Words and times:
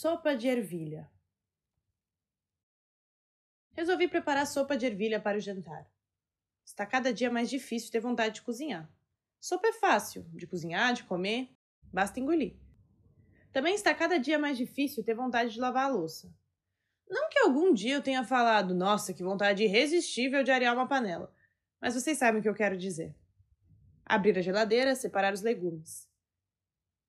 Sopa 0.00 0.34
de 0.34 0.48
ervilha. 0.48 1.10
Resolvi 3.72 4.08
preparar 4.08 4.46
sopa 4.46 4.74
de 4.74 4.86
ervilha 4.86 5.20
para 5.20 5.36
o 5.36 5.40
jantar. 5.42 5.86
Está 6.64 6.86
cada 6.86 7.12
dia 7.12 7.30
mais 7.30 7.50
difícil 7.50 7.92
ter 7.92 8.00
vontade 8.00 8.36
de 8.36 8.40
cozinhar. 8.40 8.90
Sopa 9.38 9.68
é 9.68 9.74
fácil 9.74 10.22
de 10.32 10.46
cozinhar, 10.46 10.94
de 10.94 11.04
comer, 11.04 11.54
basta 11.92 12.18
engolir. 12.18 12.56
Também 13.52 13.74
está 13.74 13.94
cada 13.94 14.18
dia 14.18 14.38
mais 14.38 14.56
difícil 14.56 15.04
ter 15.04 15.12
vontade 15.12 15.52
de 15.52 15.60
lavar 15.60 15.90
a 15.90 15.92
louça. 15.92 16.34
Não 17.06 17.28
que 17.28 17.38
algum 17.40 17.74
dia 17.74 17.96
eu 17.96 18.02
tenha 18.02 18.24
falado, 18.24 18.74
nossa, 18.74 19.12
que 19.12 19.22
vontade 19.22 19.64
irresistível 19.64 20.42
de 20.42 20.50
arear 20.50 20.74
uma 20.74 20.88
panela, 20.88 21.30
mas 21.78 21.92
vocês 21.92 22.16
sabem 22.16 22.40
o 22.40 22.42
que 22.42 22.48
eu 22.48 22.54
quero 22.54 22.78
dizer. 22.78 23.14
Abrir 24.06 24.38
a 24.38 24.40
geladeira, 24.40 24.94
separar 24.94 25.34
os 25.34 25.42
legumes. 25.42 26.08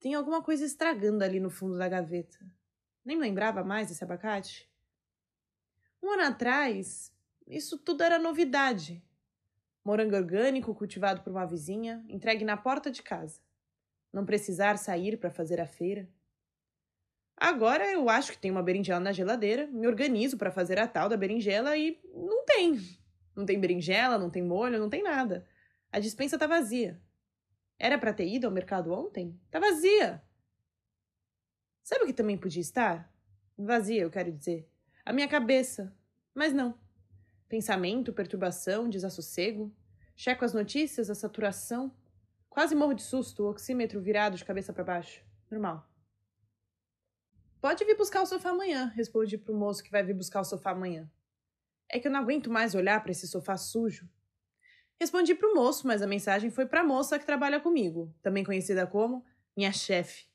Tem 0.00 0.14
alguma 0.14 0.42
coisa 0.42 0.64
estragando 0.64 1.22
ali 1.22 1.38
no 1.38 1.50
fundo 1.50 1.78
da 1.78 1.88
gaveta. 1.88 2.36
Nem 3.04 3.18
lembrava 3.18 3.64
mais 3.64 3.88
desse 3.88 4.04
abacate. 4.04 4.70
Um 6.02 6.10
ano 6.12 6.22
atrás, 6.22 7.12
isso 7.46 7.78
tudo 7.78 8.02
era 8.02 8.18
novidade. 8.18 9.02
Morango 9.84 10.16
orgânico 10.16 10.74
cultivado 10.74 11.22
por 11.22 11.30
uma 11.30 11.46
vizinha, 11.46 12.04
entregue 12.08 12.44
na 12.44 12.56
porta 12.56 12.90
de 12.90 13.02
casa. 13.02 13.40
Não 14.12 14.24
precisar 14.24 14.76
sair 14.76 15.18
para 15.18 15.30
fazer 15.30 15.60
a 15.60 15.66
feira. 15.66 16.08
Agora 17.36 17.90
eu 17.90 18.08
acho 18.10 18.32
que 18.32 18.38
tem 18.38 18.50
uma 18.50 18.62
berinjela 18.62 19.00
na 19.00 19.12
geladeira, 19.12 19.66
me 19.66 19.86
organizo 19.86 20.36
para 20.36 20.50
fazer 20.50 20.78
a 20.78 20.86
tal 20.86 21.08
da 21.08 21.16
berinjela 21.16 21.76
e 21.76 21.98
não 22.14 22.44
tem. 22.44 22.78
Não 23.34 23.46
tem 23.46 23.58
berinjela, 23.58 24.18
não 24.18 24.28
tem 24.28 24.42
molho, 24.42 24.78
não 24.78 24.90
tem 24.90 25.02
nada. 25.02 25.46
A 25.90 25.98
dispensa 25.98 26.38
tá 26.38 26.46
vazia. 26.46 27.00
Era 27.78 27.98
para 27.98 28.12
ter 28.12 28.28
ido 28.28 28.46
ao 28.46 28.52
mercado 28.52 28.92
ontem? 28.92 29.40
Tá 29.50 29.58
vazia. 29.58 30.22
Sabe 31.82 32.04
o 32.04 32.06
que 32.06 32.12
também 32.12 32.38
podia 32.38 32.60
estar? 32.60 33.12
Vazia, 33.56 34.02
eu 34.02 34.10
quero 34.10 34.32
dizer. 34.32 34.68
A 35.04 35.12
minha 35.12 35.28
cabeça. 35.28 35.94
Mas 36.34 36.52
não. 36.52 36.78
Pensamento, 37.48 38.12
perturbação, 38.12 38.88
desassossego. 38.88 39.74
Checo 40.16 40.44
as 40.44 40.54
notícias, 40.54 41.10
a 41.10 41.14
saturação. 41.14 41.94
Quase 42.48 42.74
morro 42.74 42.94
de 42.94 43.02
susto, 43.02 43.44
o 43.44 43.50
oxímetro 43.50 44.00
virado 44.00 44.36
de 44.36 44.44
cabeça 44.44 44.72
para 44.72 44.84
baixo. 44.84 45.24
Normal. 45.50 45.88
Pode 47.60 47.84
vir 47.84 47.96
buscar 47.96 48.22
o 48.22 48.26
sofá 48.26 48.50
amanhã, 48.50 48.86
respondi 48.96 49.36
pro 49.36 49.54
moço 49.54 49.82
que 49.82 49.90
vai 49.90 50.02
vir 50.02 50.14
buscar 50.14 50.40
o 50.40 50.44
sofá 50.44 50.70
amanhã. 50.70 51.10
É 51.90 51.98
que 51.98 52.08
eu 52.08 52.12
não 52.12 52.20
aguento 52.20 52.50
mais 52.50 52.74
olhar 52.74 53.02
para 53.02 53.12
esse 53.12 53.28
sofá 53.28 53.56
sujo. 53.56 54.08
Respondi 54.98 55.34
pro 55.34 55.54
moço, 55.54 55.86
mas 55.86 56.00
a 56.00 56.06
mensagem 56.06 56.50
foi 56.50 56.66
pra 56.66 56.84
moça 56.84 57.18
que 57.18 57.26
trabalha 57.26 57.60
comigo, 57.60 58.14
também 58.22 58.44
conhecida 58.44 58.86
como 58.86 59.24
minha 59.56 59.72
chefe. 59.72 60.29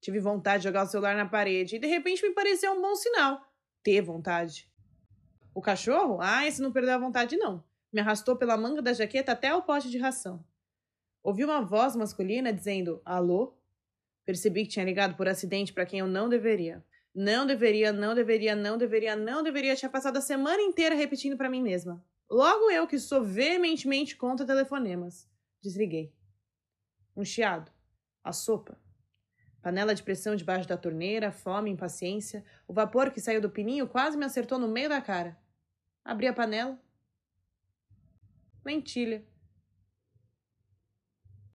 Tive 0.00 0.18
vontade 0.18 0.62
de 0.62 0.68
jogar 0.68 0.84
o 0.84 0.86
celular 0.86 1.14
na 1.14 1.26
parede 1.26 1.76
e 1.76 1.78
de 1.78 1.86
repente 1.86 2.22
me 2.22 2.34
pareceu 2.34 2.72
um 2.72 2.80
bom 2.80 2.94
sinal. 2.94 3.46
Ter 3.82 4.00
vontade. 4.00 4.70
O 5.54 5.60
cachorro? 5.60 6.18
Ah, 6.20 6.46
esse 6.46 6.62
não 6.62 6.72
perdeu 6.72 6.94
a 6.94 6.98
vontade, 6.98 7.36
não. 7.36 7.62
Me 7.92 8.00
arrastou 8.00 8.36
pela 8.36 8.56
manga 8.56 8.80
da 8.80 8.92
jaqueta 8.92 9.32
até 9.32 9.54
o 9.54 9.62
pote 9.62 9.90
de 9.90 9.98
ração. 9.98 10.44
Ouvi 11.22 11.44
uma 11.44 11.60
voz 11.60 11.94
masculina 11.96 12.52
dizendo 12.52 13.02
alô. 13.04 13.54
Percebi 14.24 14.62
que 14.64 14.70
tinha 14.70 14.84
ligado 14.84 15.16
por 15.16 15.28
acidente 15.28 15.72
para 15.72 15.84
quem 15.84 16.00
eu 16.00 16.06
não 16.06 16.28
deveria. 16.28 16.84
Não 17.14 17.44
deveria, 17.44 17.92
não 17.92 18.14
deveria, 18.14 18.54
não 18.54 18.78
deveria, 18.78 19.16
não 19.16 19.42
deveria. 19.42 19.76
Tinha 19.76 19.90
passado 19.90 20.16
a 20.16 20.20
semana 20.20 20.62
inteira 20.62 20.94
repetindo 20.94 21.36
para 21.36 21.50
mim 21.50 21.62
mesma. 21.62 22.02
Logo 22.30 22.70
eu, 22.70 22.86
que 22.86 22.98
sou 22.98 23.24
veementemente 23.24 24.16
contra 24.16 24.46
telefonemas. 24.46 25.28
Desliguei. 25.60 26.14
Um 27.16 27.24
chiado. 27.24 27.72
A 28.22 28.32
sopa. 28.32 28.80
Panela 29.62 29.94
de 29.94 30.02
pressão 30.02 30.34
debaixo 30.34 30.68
da 30.68 30.76
torneira, 30.76 31.30
fome, 31.30 31.70
impaciência. 31.70 32.44
O 32.66 32.72
vapor 32.72 33.10
que 33.10 33.20
saiu 33.20 33.40
do 33.40 33.50
pininho 33.50 33.86
quase 33.86 34.16
me 34.16 34.24
acertou 34.24 34.58
no 34.58 34.68
meio 34.68 34.88
da 34.88 35.00
cara. 35.00 35.38
Abri 36.04 36.26
a 36.26 36.32
panela. 36.32 36.78
Lentilha. 38.64 39.24